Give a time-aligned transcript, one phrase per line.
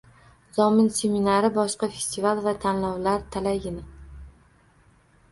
[0.59, 3.85] Zomin seminari, boshqa festival va tanlovlar talaygina.